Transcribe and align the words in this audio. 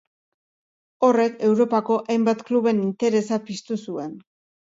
Horrek 1.07 1.35
Europako 1.49 1.99
hainbat 2.13 2.43
kluben 2.49 2.81
interesa 2.87 3.39
piztu 3.51 3.81
zuen. 3.89 4.19